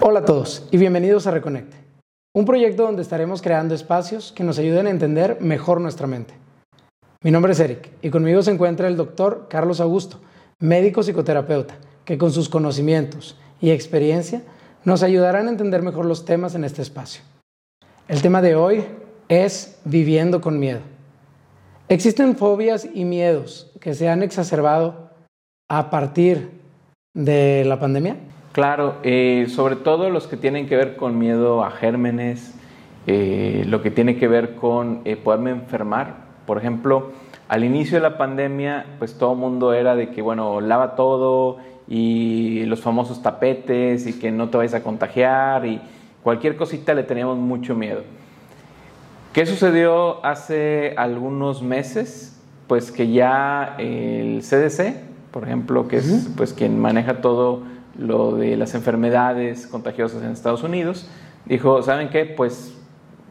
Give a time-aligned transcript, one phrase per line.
[0.00, 1.76] Hola a todos y bienvenidos a Reconecte,
[2.32, 6.34] un proyecto donde estaremos creando espacios que nos ayuden a entender mejor nuestra mente.
[7.20, 10.20] Mi nombre es Eric y conmigo se encuentra el doctor Carlos Augusto,
[10.60, 14.44] médico psicoterapeuta, que con sus conocimientos y experiencia
[14.84, 17.22] nos ayudarán a entender mejor los temas en este espacio.
[18.06, 18.84] El tema de hoy
[19.28, 20.80] es viviendo con miedo.
[21.88, 25.10] Existen fobias y miedos que se han exacerbado
[25.68, 26.52] a partir
[27.14, 28.16] de la pandemia.
[28.58, 32.56] Claro, eh, sobre todo los que tienen que ver con miedo a gérmenes,
[33.06, 36.16] eh, lo que tiene que ver con eh, poderme enfermar.
[36.44, 37.12] Por ejemplo,
[37.46, 41.58] al inicio de la pandemia, pues todo el mundo era de que, bueno, lava todo
[41.86, 45.80] y los famosos tapetes y que no te vayas a contagiar y
[46.24, 48.00] cualquier cosita le teníamos mucho miedo.
[49.32, 52.42] ¿Qué sucedió hace algunos meses?
[52.66, 54.96] Pues que ya el CDC,
[55.30, 60.62] por ejemplo, que es pues quien maneja todo lo de las enfermedades contagiosas en Estados
[60.62, 61.08] Unidos,
[61.44, 62.24] dijo, ¿saben qué?
[62.24, 62.74] Pues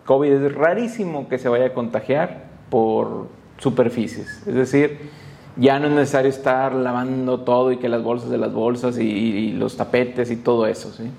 [0.05, 3.27] COVID es rarísimo que se vaya a contagiar por
[3.57, 4.43] superficies.
[4.45, 5.09] Es decir,
[5.55, 9.51] ya no es necesario estar lavando todo y que las bolsas de las bolsas y,
[9.53, 10.91] los tapetes y todo eso.
[10.91, 11.09] ¿sí?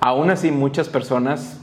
[0.00, 1.60] Aún así, muchas personas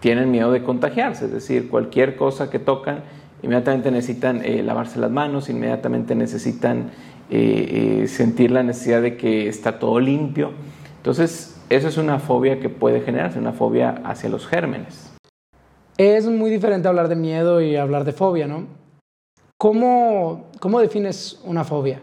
[0.00, 3.00] tienen miedo de contagiarse, es decir, cualquier cosa que tocan,
[3.42, 6.90] inmediatamente necesitan eh, lavarse las manos, inmediatamente necesitan
[7.30, 10.52] eh, eh, sentir la necesidad de que está todo limpio.
[10.98, 15.12] Entonces, eso es una fobia que puede generarse, una fobia hacia los gérmenes.
[15.98, 18.66] Es muy diferente hablar de miedo y hablar de fobia, ¿no?
[19.58, 22.00] ¿Cómo, cómo defines una fobia?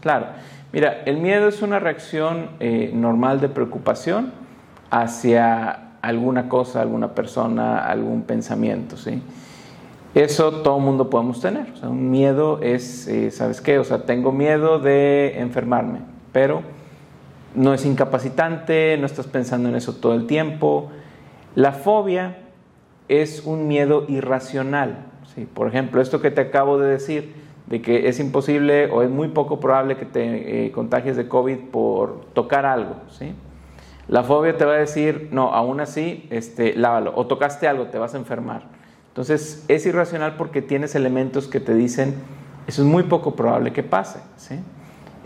[0.00, 0.26] Claro,
[0.72, 4.32] mira, el miedo es una reacción eh, normal de preocupación
[4.90, 9.22] hacia alguna cosa, alguna persona, algún pensamiento, ¿sí?
[10.16, 11.66] Eso todo mundo podemos tener.
[11.82, 13.78] Un miedo es, eh, ¿sabes qué?
[13.78, 15.98] O sea, tengo miedo de enfermarme,
[16.32, 16.62] pero
[17.54, 20.88] no es incapacitante, no estás pensando en eso todo el tiempo.
[21.54, 22.38] La fobia
[23.08, 25.04] es un miedo irracional.
[25.34, 25.46] ¿sí?
[25.52, 27.34] Por ejemplo, esto que te acabo de decir,
[27.66, 31.58] de que es imposible o es muy poco probable que te eh, contagies de COVID
[31.70, 32.96] por tocar algo.
[33.10, 33.34] ¿sí?
[34.08, 37.12] La fobia te va a decir, no, aún así, este, lávalo.
[37.16, 38.85] O tocaste algo, te vas a enfermar.
[39.16, 42.16] Entonces es irracional porque tienes elementos que te dicen,
[42.66, 44.18] eso es muy poco probable que pase.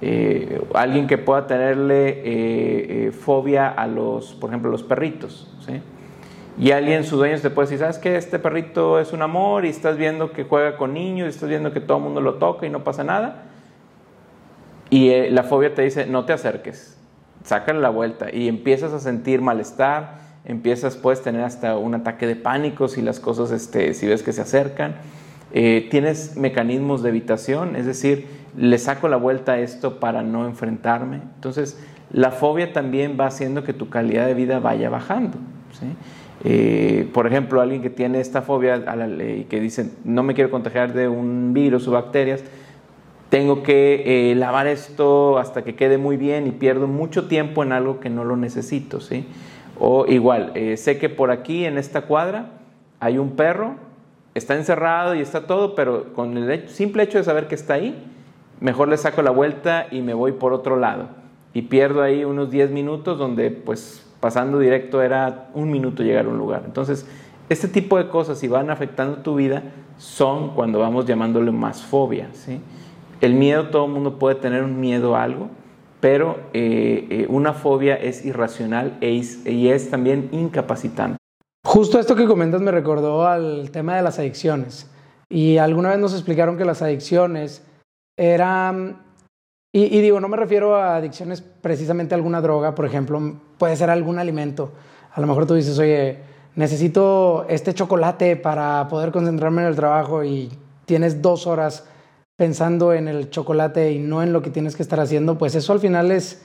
[0.00, 5.52] Eh, alguien que pueda tenerle eh, eh, fobia a los, por ejemplo, los perritos.
[6.56, 8.14] Y alguien, su dueño, te puede decir, ¿sabes qué?
[8.14, 11.72] Este perrito es un amor y estás viendo que juega con niños y estás viendo
[11.72, 13.46] que todo el mundo lo toca y no pasa nada.
[14.88, 16.96] Y la fobia te dice, no te acerques,
[17.42, 22.36] sácale la vuelta y empiezas a sentir malestar, empiezas, puedes tener hasta un ataque de
[22.36, 24.96] pánico si las cosas, este, si ves que se acercan.
[25.52, 30.46] Eh, tienes mecanismos de evitación, es decir, le saco la vuelta a esto para no
[30.46, 31.20] enfrentarme.
[31.34, 31.78] Entonces,
[32.12, 35.38] la fobia también va haciendo que tu calidad de vida vaya bajando.
[36.42, 40.34] Eh, por ejemplo, alguien que tiene esta fobia a la ley, que dice, no me
[40.34, 42.42] quiero contagiar de un virus o bacterias,
[43.28, 47.72] tengo que eh, lavar esto hasta que quede muy bien y pierdo mucho tiempo en
[47.72, 49.00] algo que no lo necesito.
[49.00, 49.26] ¿sí?
[49.80, 52.50] O igual, eh, sé que por aquí en esta cuadra
[53.00, 53.76] hay un perro,
[54.34, 58.06] está encerrado y está todo, pero con el simple hecho de saber que está ahí,
[58.60, 61.08] mejor le saco la vuelta y me voy por otro lado.
[61.54, 66.28] Y pierdo ahí unos 10 minutos donde pues pasando directo era un minuto llegar a
[66.28, 66.62] un lugar.
[66.66, 67.06] Entonces,
[67.48, 69.62] este tipo de cosas, si van afectando tu vida,
[69.96, 72.28] son cuando vamos llamándole más fobia.
[72.32, 72.60] ¿sí?
[73.20, 75.48] El miedo, todo el mundo puede tener un miedo a algo,
[76.00, 81.16] pero eh, eh, una fobia es irracional e y es también incapacitante.
[81.64, 84.90] Justo esto que comentas me recordó al tema de las adicciones.
[85.28, 87.62] Y alguna vez nos explicaron que las adicciones
[88.18, 89.02] eran,
[89.72, 93.76] y, y, digo, no me refiero a adicciones precisamente a alguna droga, por ejemplo, puede
[93.76, 94.72] ser algún alimento.
[95.12, 96.18] A lo mejor tú dices, oye,
[96.56, 100.50] necesito este chocolate para poder concentrarme en el trabajo y
[100.86, 101.86] tienes dos horas
[102.40, 105.74] pensando en el chocolate y no en lo que tienes que estar haciendo, pues eso
[105.74, 106.40] al final es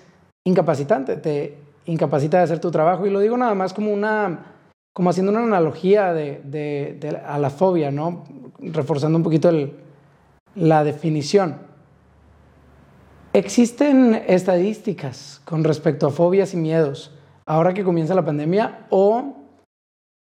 [0.46, 3.08] incapacitante, te incapacita de hacer tu trabajo.
[3.08, 4.58] Y lo digo nada más como una,
[4.94, 8.26] como haciendo una analogía de, a la fobia, ¿no?
[8.60, 9.50] Reforzando un poquito
[10.56, 11.60] la definición.
[13.32, 17.14] Existen estadísticas con respecto a fobias y miedos
[17.46, 19.34] ahora que comienza la pandemia o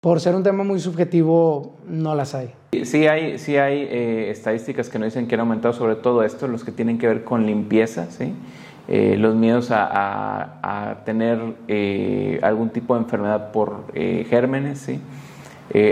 [0.01, 2.53] por ser un tema muy subjetivo no las hay.
[2.85, 6.47] Sí hay, sí hay eh, estadísticas que nos dicen que han aumentado sobre todo esto,
[6.47, 8.33] los que tienen que ver con limpieza, ¿sí?
[8.87, 14.79] Eh, los miedos a, tener eh, algún tipo de enfermedad por gérmenes.
[14.79, 14.99] ¿sí?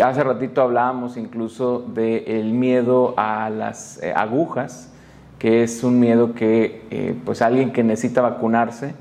[0.03, 4.93] hace ratito hablábamos incluso del miedo a las agujas,
[5.39, 8.93] que es un miedo que pues alguien que necesita vacunarse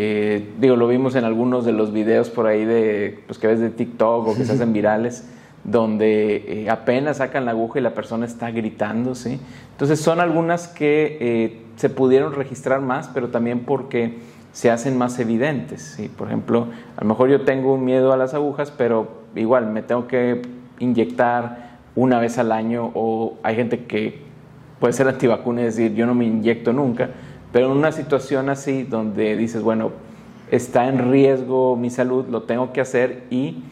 [0.00, 3.58] Eh, digo, lo vimos en algunos de los videos por ahí de, pues, que ves
[3.58, 5.24] de TikTok o que se hacen virales,
[5.64, 9.40] donde eh, apenas sacan la aguja y la persona está gritando, ¿sí?
[9.72, 14.18] Entonces son algunas que eh, se pudieron registrar más, pero también porque
[14.52, 16.08] se hacen más evidentes, ¿sí?
[16.08, 19.82] Por ejemplo, a lo mejor yo tengo un miedo a las agujas, pero igual me
[19.82, 20.42] tengo que
[20.78, 24.20] inyectar una vez al año o hay gente que
[24.78, 27.10] puede ser antivacuna y decir yo no me inyecto nunca,
[27.52, 29.90] pero en una situación así donde dices, bueno,
[30.50, 33.62] está en riesgo mi salud, lo tengo que hacer y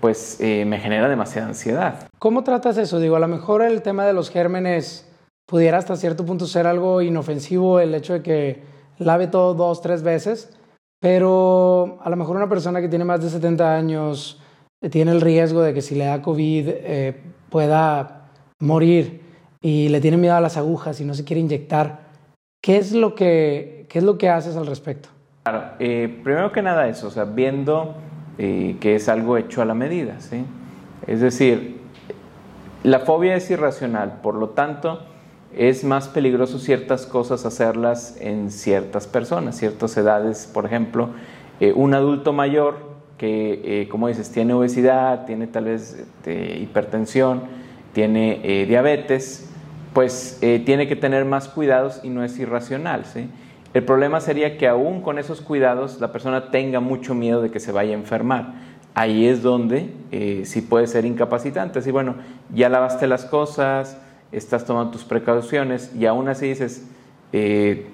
[0.00, 2.08] pues eh, me genera demasiada ansiedad.
[2.18, 3.00] ¿Cómo tratas eso?
[3.00, 5.10] Digo, a lo mejor el tema de los gérmenes
[5.46, 8.62] pudiera hasta cierto punto ser algo inofensivo, el hecho de que
[8.98, 10.56] lave todo dos, tres veces,
[11.00, 14.40] pero a lo mejor una persona que tiene más de 70 años
[14.82, 17.20] eh, tiene el riesgo de que si le da COVID eh,
[17.50, 18.30] pueda
[18.60, 19.22] morir
[19.60, 22.08] y le tiene miedo a las agujas y no se quiere inyectar.
[22.62, 25.08] ¿Qué es lo que, qué es lo que haces al respecto?
[25.44, 27.94] Claro, primero que nada eso, o sea, viendo
[28.38, 30.44] eh, que es algo hecho a la medida, ¿sí?
[31.06, 31.78] Es decir,
[32.82, 35.00] la fobia es irracional, por lo tanto,
[35.56, 41.10] es más peligroso ciertas cosas hacerlas en ciertas personas, ciertas edades, por ejemplo,
[41.60, 47.42] eh, un adulto mayor que, como dices, tiene obesidad, tiene tal vez este, hipertensión,
[47.92, 49.48] tiene diabetes,
[49.92, 53.04] pues eh, tiene que tener más cuidados y no es irracional.
[53.04, 53.28] ¿sí?
[53.78, 57.60] El problema sería que aún con esos cuidados la persona tenga mucho miedo de que
[57.60, 58.54] se vaya a enfermar.
[58.92, 61.78] Ahí es donde eh, sí puede ser incapacitante.
[61.78, 62.16] Así, bueno,
[62.52, 63.96] ya lavaste las cosas,
[64.32, 66.90] estás tomando tus precauciones y aún así dices,
[67.32, 67.86] eh,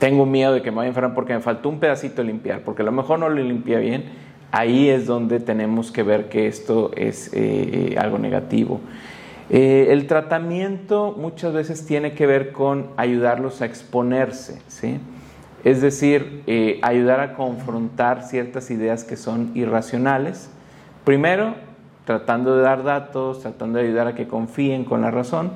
[0.00, 2.82] tengo miedo de que me vaya a enfermar porque me faltó un pedacito limpiar, porque
[2.82, 4.06] a lo mejor no lo limpia bien.
[4.50, 7.30] Ahí es donde tenemos que ver que esto es
[7.96, 8.80] algo negativo.
[9.48, 14.98] Eh, el tratamiento muchas veces tiene que ver con ayudarlos a exponerse, ¿sí?
[15.62, 20.50] es decir, eh, ayudar a confrontar ciertas ideas que son irracionales.
[21.04, 21.54] Primero,
[22.04, 25.52] tratando de dar datos, tratando de ayudar a que confíen con la razón.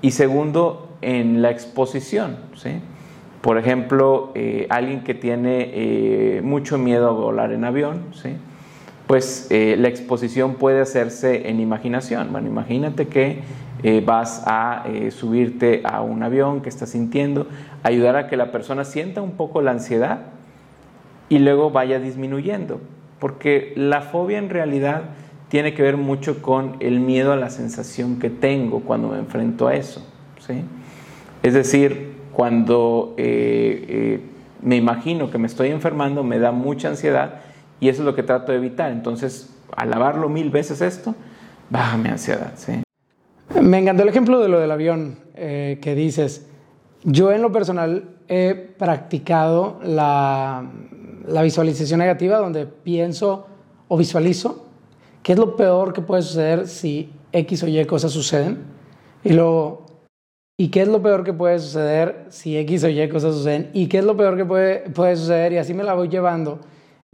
[0.00, 2.36] Y segundo, en la exposición.
[2.56, 2.80] ¿sí?
[3.40, 8.36] Por ejemplo, eh, alguien que tiene mucho miedo a volar en avión, ¿sí?
[9.06, 12.32] Pues eh, la exposición puede hacerse en imaginación.
[12.32, 13.40] Bueno, imagínate que
[13.82, 17.46] eh, vas a eh, subirte a un avión que estás sintiendo,
[17.82, 20.20] ayudar a que la persona sienta un poco la ansiedad
[21.28, 22.80] y luego vaya disminuyendo,
[23.18, 25.02] porque la fobia en realidad
[25.48, 29.68] tiene que ver mucho con el miedo a la sensación que tengo cuando me enfrento
[29.68, 30.06] a eso.
[30.38, 30.62] ¿sí?
[31.42, 37.42] Es decir, cuando me imagino que me estoy enfermando, me da mucha ansiedad
[37.80, 38.90] y eso es lo que trato de evitar.
[38.90, 41.14] Entonces, al lavarlo mil veces esto,
[41.70, 42.52] baja mi ansiedad.
[42.56, 42.82] ¿sí?
[43.60, 46.46] Me encantó el ejemplo de lo del avión eh, que dices.
[47.02, 50.70] Yo en lo personal he practicado la,
[51.26, 53.46] la visualización negativa donde pienso
[53.88, 54.66] o visualizo
[55.22, 58.62] qué es lo peor que puede suceder si X o Y cosas suceden.
[59.24, 59.86] Y luego,
[60.58, 63.70] ¿y qué es lo peor que puede suceder si X o Y cosas suceden?
[63.72, 65.52] ¿Y qué es lo peor que puede, puede suceder?
[65.52, 66.60] Y así me la voy llevando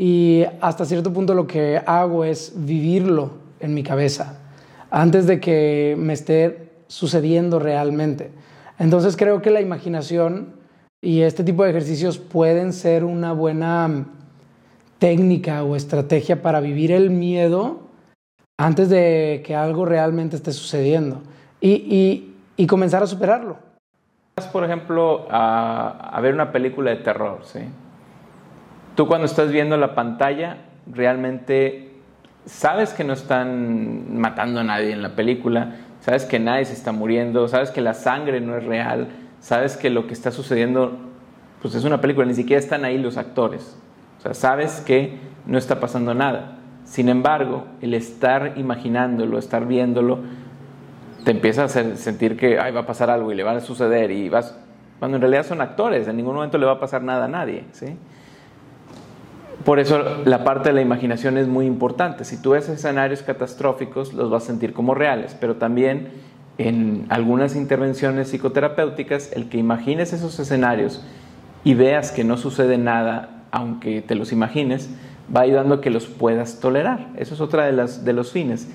[0.01, 4.39] y hasta cierto punto lo que hago es vivirlo en mi cabeza
[4.91, 8.31] antes de que me esté sucediendo realmente.
[8.79, 10.55] Entonces creo que la imaginación
[11.03, 14.07] y este tipo de ejercicios pueden ser una buena
[14.99, 17.81] técnica o estrategia para vivir el miedo
[18.59, 21.21] antes de que algo realmente esté sucediendo
[21.61, 22.27] y,
[22.67, 23.59] comenzar a superarlo.
[24.51, 27.61] Por ejemplo, a, a ver una película de terror, ¿sí?
[28.95, 31.93] Tú cuando estás viendo la pantalla, realmente
[32.45, 36.93] sabes que no están matando a nadie en la película, sabes que nadie se está
[36.93, 39.09] muriendo, sabes que la sangre no es real,
[39.41, 40.99] sabes que lo que está sucediendo,
[41.63, 43.79] pues es una película, ni siquiera están ahí los actores.
[44.19, 46.59] O sea, sabes que no está pasando nada.
[46.85, 50.19] Sin embargo, el estar imaginándolo, estar viéndolo,
[51.25, 53.61] te empieza a hacer sentir que Ay, va a pasar algo y le va a
[53.61, 54.57] suceder y vas
[54.99, 57.65] cuando en realidad son actores, en ningún momento le va a pasar nada a nadie,
[57.73, 57.97] ¿sí?
[59.65, 62.25] Por eso la parte de la imaginación es muy importante.
[62.25, 66.09] Si tú ves escenarios catastróficos, los vas a sentir como reales, pero también
[66.57, 71.05] en algunas intervenciones psicoterapéuticas, el que imagines esos escenarios
[71.63, 74.89] y veas que no sucede nada, aunque te los imagines,
[75.35, 77.09] va ayudando a que los puedas tolerar.
[77.17, 78.69] Eso es otra de, los fines,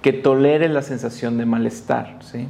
[0.00, 2.18] que tolere la sensación de malestar.
[2.20, 2.48] ¿sí?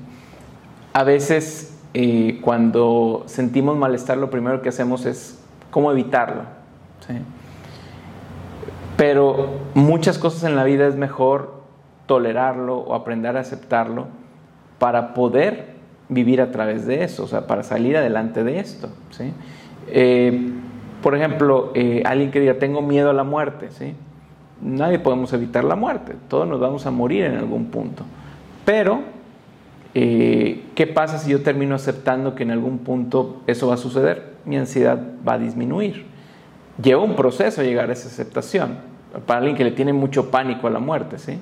[0.92, 6.42] A veces eh, cuando sentimos malestar, lo primero que hacemos es cómo evitarlo.
[7.06, 7.14] ¿sí?
[9.02, 11.54] Pero muchas cosas en la vida es mejor
[12.06, 14.06] tolerarlo o aprender a aceptarlo
[14.78, 15.75] para poder
[16.09, 18.90] vivir a través de eso, o sea, para salir adelante de esto.
[19.11, 19.32] ¿sí?
[19.88, 20.52] Eh,
[21.02, 23.92] Por ejemplo, eh, alguien que diga, tengo miedo a la muerte, ¿sí?
[24.61, 28.04] Nadie podemos evitar la muerte, todos nos vamos a morir en algún punto.
[28.64, 29.00] Pero,
[29.94, 34.35] eh, ¿qué pasa si yo termino aceptando que en algún punto eso va a suceder?
[34.44, 36.06] Mi ansiedad va a disminuir.
[36.80, 38.91] Lleva un proceso llegar a esa aceptación.
[39.26, 41.38] Para alguien que le tiene mucho pánico a la muerte, ¿sí?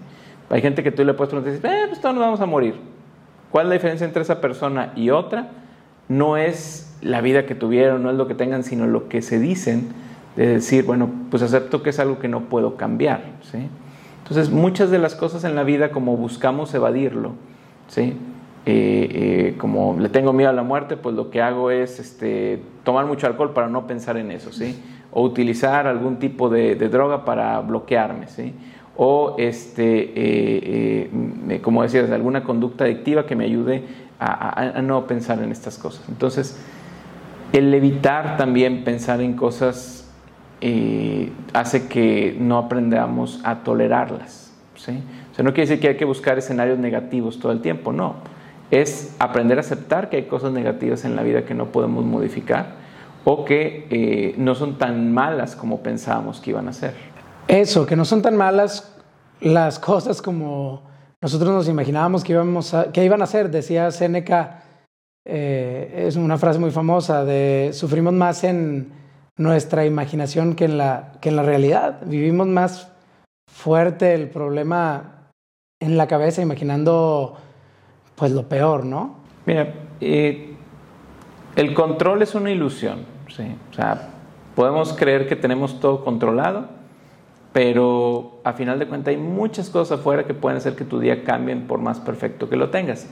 [0.49, 2.75] Hay gente que tú le puedes preguntar eh, pues todos nos vamos a morir.
[3.50, 5.49] ¿Cuál es la diferencia entre esa persona y otra?
[6.09, 9.39] No es la vida que tuvieron, no es lo que tengan, sino lo que se
[9.39, 9.89] dicen
[10.37, 13.69] de decir, bueno, pues acepto que es algo que no puedo cambiar, ¿sí?
[14.23, 17.33] Entonces, muchas de las cosas en la vida, como buscamos evadirlo,
[17.89, 18.17] ¿sí?
[18.67, 22.62] Eh, eh, como le tengo miedo a la muerte, pues lo que hago es este,
[22.85, 24.81] tomar mucho alcohol para no pensar en eso, ¿sí?
[25.12, 28.55] O utilizar algún tipo de, droga para bloquearme, ¿sí?
[28.97, 33.85] O, este, eh, como decías, alguna conducta adictiva que me ayude
[34.19, 36.07] a, a no pensar en estas cosas.
[36.09, 36.61] Entonces,
[37.52, 40.00] el evitar también pensar en cosas
[40.62, 44.52] eh, hace que no aprendamos a tolerarlas.
[44.76, 45.02] ¿sí?
[45.33, 48.17] O sea, no quiere decir que hay que buscar escenarios negativos todo el tiempo, no.
[48.71, 52.75] Es aprender a aceptar que hay cosas negativas en la vida que no podemos modificar
[53.25, 56.95] o que eh, no son tan malas como pensábamos que iban a ser.
[57.49, 58.95] Eso, que no son tan malas
[59.41, 60.83] las cosas como
[61.23, 64.62] nosotros nos imaginábamos que, íbamos que iban a ser, decía Seneca
[65.27, 68.93] eh, es una frase muy famosa de sufrimos más en
[69.37, 72.00] nuestra imaginación que en, la, que en la realidad.
[72.07, 72.91] Vivimos más
[73.50, 75.31] fuerte el problema
[75.81, 77.37] en la cabeza imaginando
[78.17, 79.17] pues lo peor, ¿no?
[79.47, 80.57] Mira, eh,
[81.57, 83.45] el control es una ilusión, ¿sí?
[83.71, 84.11] O sea,
[84.54, 86.66] podemos creer que tenemos todo controlado,
[87.52, 91.25] pero a final de cuentas hay muchas cosas afuera que pueden hacer que tu día
[91.25, 93.07] cambie por más perfecto que lo tengas.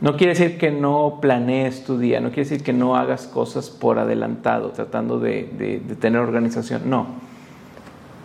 [0.00, 3.70] No quiere decir que no planees tu día, no quiere decir que no hagas cosas
[3.70, 7.06] por adelantado, tratando de, tener organización, no.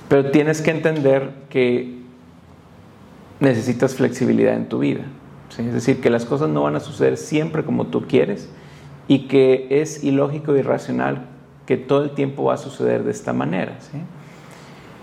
[0.10, 2.00] Pero tienes que entender que
[3.40, 5.04] necesitas flexibilidad en tu vida.
[5.58, 8.50] Es decir, que las cosas no van a suceder siempre como tú quieres
[9.08, 11.28] y que es ilógico y irracional
[11.66, 13.78] que todo el tiempo va a suceder de esta manera.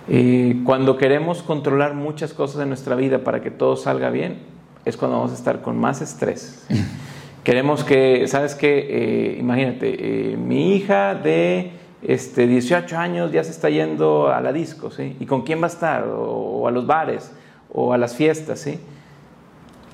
[0.09, 4.39] Eh, cuando queremos controlar muchas cosas en nuestra vida para que todo salga bien,
[4.85, 6.67] es cuando vamos a estar con más estrés.
[7.45, 8.87] Queremos que, ¿sabes qué?
[8.89, 14.53] Eh, imagínate, eh, mi hija de este, 18 años ya se está yendo a la
[14.53, 15.17] disco, ¿sí?
[15.21, 16.07] ¿Y con quién va a estar?
[16.09, 17.33] O, a los bares,
[17.71, 18.79] o a las fiestas, ¿sí?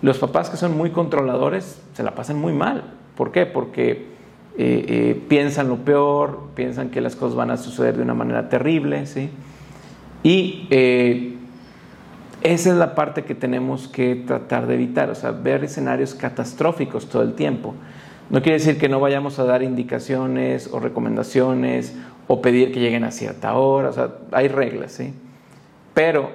[0.01, 2.85] Los papás que son muy controladores se la pasan muy mal.
[3.21, 3.45] ¿Por qué?
[3.45, 4.07] Porque
[4.57, 9.05] eh, piensan lo peor, piensan que las cosas van a suceder de una manera terrible,
[9.05, 9.29] ¿sí?
[10.23, 10.67] Y
[12.41, 17.11] esa es la parte que tenemos que tratar de evitar, o sea, ver escenarios catastróficos
[17.11, 17.75] todo el tiempo.
[18.31, 21.95] No quiere decir que no vayamos a dar indicaciones o recomendaciones
[22.27, 25.13] o pedir que lleguen a cierta hora, o sea, hay reglas, ¿sí?
[25.93, 26.31] Pero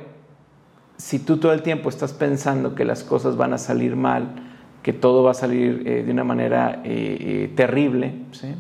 [0.98, 4.45] si tú todo el tiempo estás pensando que las cosas van a salir mal,
[4.86, 8.54] que todo va a salir eh, de una manera eh, eh, terrible, ¿sí?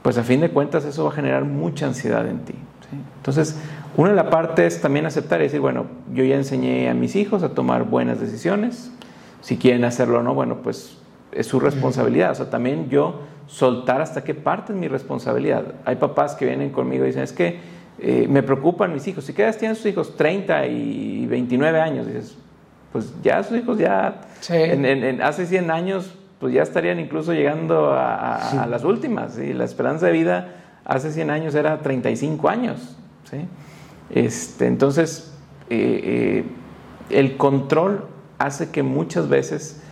[0.00, 2.54] pues a fin de cuentas eso va a generar mucha ansiedad en ti.
[2.54, 2.96] ¿sí?
[3.18, 3.60] Entonces,
[3.98, 7.16] una de las partes es también aceptar y decir, bueno, yo ya enseñé a mis
[7.16, 8.90] hijos a tomar buenas decisiones.
[9.42, 10.96] Si quieren hacerlo o no, bueno, pues
[11.32, 12.30] es su responsabilidad.
[12.30, 15.74] O sea, también yo soltar hasta qué parte es mi responsabilidad.
[15.84, 17.58] Hay papás que vienen conmigo y dicen, es que
[17.98, 19.26] eh, me preocupan mis hijos.
[19.26, 22.38] Si quedas tienen sus hijos 30 y 29 años, dices,
[22.96, 28.66] pues ya sus hijos ya, en, hace 100 años, pues ya estarían incluso llegando a,
[28.70, 29.38] las últimas.
[29.38, 30.54] y La esperanza de vida
[30.86, 32.96] hace 100 años era 35 años.
[33.30, 33.36] ¿sí?
[34.08, 35.30] Este, entonces,
[35.68, 36.44] eh, eh,
[37.10, 38.06] el control
[38.38, 39.82] hace que muchas veces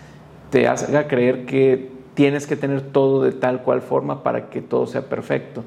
[0.49, 4.87] te haga creer que tienes que tener todo de tal cual forma para que todo
[4.87, 5.63] sea perfecto.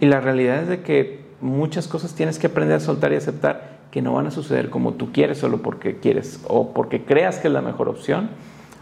[0.00, 3.81] Y la realidad es de que muchas cosas tienes que aprender a soltar y aceptar
[3.92, 7.48] que no van a suceder como tú quieres solo porque quieres o porque creas que
[7.48, 8.30] es la mejor opción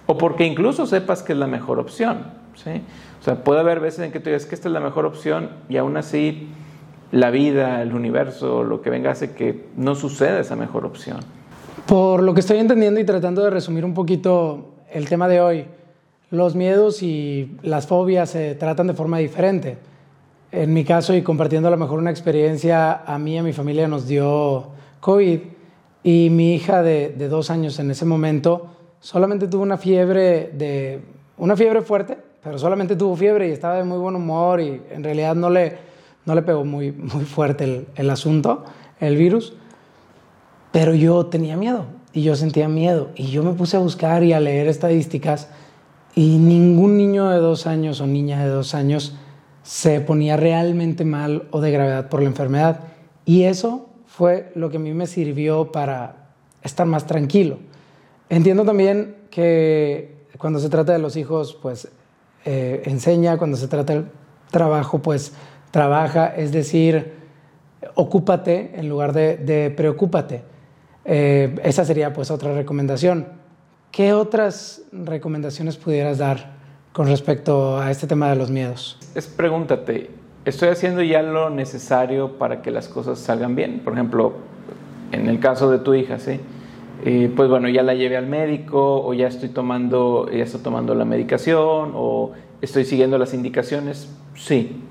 [0.06, 2.28] o porque incluso sepas que es la mejor opción.
[2.54, 2.80] ¿sí?
[3.20, 5.50] O sea, puede haber veces en que tú digas que esta es la mejor opción
[5.68, 6.48] y aún así
[7.10, 11.18] la vida, el universo, lo que venga hace que no suceda esa mejor opción.
[11.86, 15.64] Por lo que estoy entendiendo y tratando de resumir un poquito el tema de hoy,
[16.30, 19.78] los miedos y las fobias se tratan de forma diferente.
[20.52, 23.52] En mi caso, y compartiendo a lo mejor una experiencia, a mí y a mi
[23.52, 25.40] familia nos dio COVID
[26.02, 28.68] y mi hija de, de dos años en ese momento
[29.00, 31.00] solamente tuvo una fiebre de
[31.38, 35.02] una fiebre fuerte, pero solamente tuvo fiebre y estaba de muy buen humor y en
[35.02, 35.90] realidad no le
[36.26, 38.64] no le pegó muy, muy fuerte el, asunto,
[39.00, 39.54] el virus,
[40.72, 44.32] pero yo tenía miedo y yo sentía miedo y yo me puse a buscar y
[44.32, 45.48] a leer estadísticas
[46.14, 49.16] y ningún niño de dos años o niña de dos años
[49.62, 52.80] se ponía realmente mal o de gravedad por la enfermedad.
[53.24, 53.88] Y eso
[54.20, 56.28] fue lo que a mí me sirvió para
[56.62, 57.56] estar más tranquilo.
[58.28, 61.88] Entiendo también que cuando se trata de los hijos, pues
[62.44, 64.04] eh, enseña, cuando se trata del
[64.50, 65.32] trabajo, pues
[65.70, 67.14] trabaja, es decir,
[67.94, 70.42] ocúpate en lugar de, preocúpate.
[71.06, 73.26] Eh, esa sería pues otra recomendación.
[73.90, 76.56] ¿Qué otras recomendaciones pudieras dar
[76.92, 78.98] con respecto a este tema de los miedos?
[79.14, 80.10] Es pregúntate,
[80.44, 83.80] ¿estoy haciendo ya lo necesario para que las cosas salgan bien?
[83.84, 84.34] Por ejemplo,
[85.12, 86.40] en el caso de tu hija, ¿sí?
[87.04, 90.94] Eh, pues bueno, ya la llevé al médico o ya estoy tomando, ya estoy tomando
[90.94, 94.14] la medicación o estoy siguiendo las indicaciones.
[94.34, 94.82] Sí,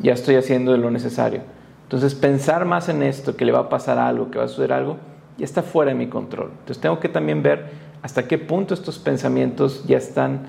[0.00, 1.42] ya estoy haciendo lo necesario.
[1.82, 4.72] Entonces, pensar más en esto, que le va a pasar algo, que va a suceder
[4.72, 4.96] algo,
[5.36, 6.50] ya está fuera de mi control.
[6.52, 7.70] Entonces, tengo que también ver
[8.02, 10.46] hasta qué punto estos pensamientos ya están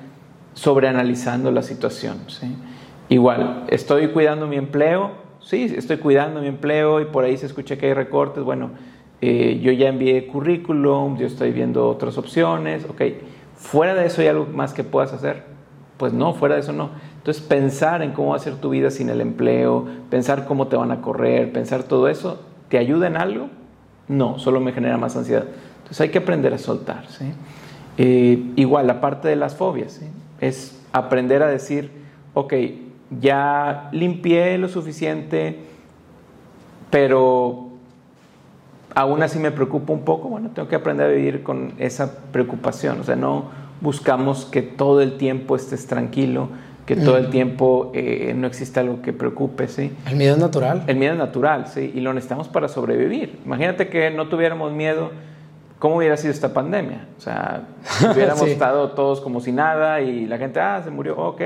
[0.53, 2.17] sobreanalizando la situación.
[2.27, 2.55] ¿sí?
[3.11, 7.75] Igual, estoy cuidando mi empleo, sí, estoy cuidando mi empleo y por ahí se escucha
[7.75, 8.69] que hay recortes, bueno,
[9.19, 13.01] eh, yo ya envié currículum, yo estoy viendo otras opciones, ok,
[13.57, 15.43] fuera de eso hay algo más que puedas hacer.
[15.97, 16.91] Pues no, fuera de eso no.
[17.17, 20.77] Entonces pensar en cómo va a ser tu vida sin el empleo, pensar cómo te
[20.77, 22.39] van a correr, pensar todo eso,
[22.69, 23.49] ¿te ayuda en algo?
[24.07, 25.43] No, solo me genera más ansiedad.
[25.79, 27.07] Entonces hay que aprender a soltar.
[27.09, 27.25] ¿sí?
[27.97, 30.05] Eh, igual, la parte de las fobias, ¿sí?
[30.39, 31.91] es aprender a decir,
[32.35, 32.53] ok,
[33.19, 35.57] ya limpié lo suficiente,
[36.89, 37.69] pero
[38.95, 42.99] aún así me preocupa un poco, bueno, tengo que aprender a vivir con esa preocupación,
[42.99, 43.45] o sea, no
[43.81, 46.49] buscamos que todo el tiempo estés tranquilo,
[46.85, 49.91] que todo el tiempo eh, no existe algo que preocupe, ¿sí?
[50.07, 50.83] El miedo es natural.
[50.87, 53.39] El miedo es natural, sí, y lo necesitamos para sobrevivir.
[53.45, 55.11] Imagínate que no tuviéramos miedo,
[55.81, 57.07] ¿cómo hubiera sido esta pandemia?
[57.17, 57.63] O sea,
[58.13, 61.41] hubiéramos estado todos como si nada y la gente, ah, se murió, ok,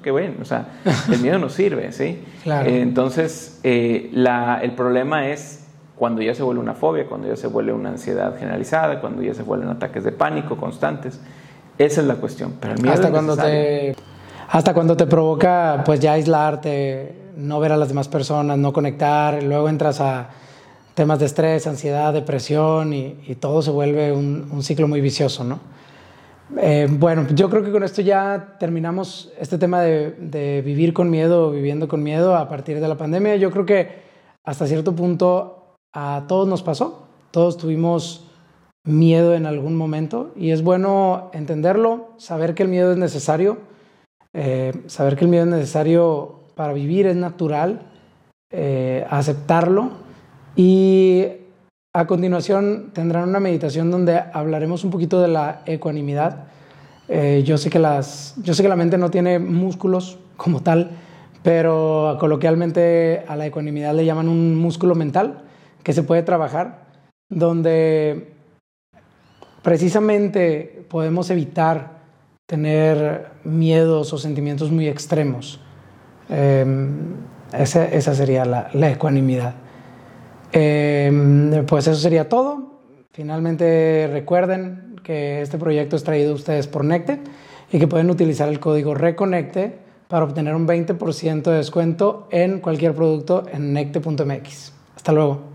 [0.00, 0.36] qué bueno.
[0.40, 0.68] O sea,
[1.10, 2.24] el miedo nos sirve, ¿sí?
[2.44, 2.70] Claro.
[2.70, 7.48] entonces, eh, la, el problema es cuando ya se vuelve una fobia, cuando ya se
[7.48, 11.20] vuelve una ansiedad generalizada, cuando ya se vuelven ataques de pánico constantes.
[11.76, 12.54] Esa es la cuestión.
[12.60, 13.96] Pero el miedo hasta cuando te
[14.48, 19.42] hasta cuando te provoca pues ya aislarte, no ver a las demás personas, no conectar,
[19.42, 20.28] luego entras a
[20.94, 25.60] temas de estrés, ansiedad, depresión y, todo se vuelve un, ciclo muy vicioso, ¿no?
[26.58, 31.08] Eh, bueno, yo creo que con esto ya terminamos este tema de, de vivir con
[31.08, 33.36] miedo, viviendo con miedo a partir de la pandemia.
[33.36, 34.02] Yo creo que
[34.44, 38.28] hasta cierto punto a todos nos pasó, todos tuvimos
[38.84, 43.58] miedo en algún momento y es bueno entenderlo, saber que el miedo es necesario,
[44.34, 47.90] eh, saber que el miedo es necesario para vivir, es natural,
[48.50, 50.01] eh, aceptarlo
[50.56, 51.26] y
[51.94, 56.44] a continuación tendrán una meditación donde hablaremos un poquito de la ecuanimidad.
[57.08, 60.90] Eh, yo, sé que las, yo sé que la mente no tiene músculos como tal,
[61.42, 65.44] pero coloquialmente a la ecuanimidad le llaman un músculo mental
[65.82, 66.84] que se puede trabajar,
[67.28, 68.32] donde
[69.62, 72.02] precisamente podemos evitar
[72.46, 75.60] tener miedos o sentimientos muy extremos.
[76.28, 77.14] Em,
[77.52, 79.54] esa, sería la, ecuanimidad.
[80.52, 82.72] Em, pues eso sería todo.
[83.12, 87.20] Finalmente recuerden que este proyecto es traído a ustedes por Necte
[87.70, 92.94] y que pueden utilizar el código RECONECTE para obtener un 20% de descuento en cualquier
[92.94, 94.72] producto en necte.mx.
[94.94, 95.51] Hasta luego.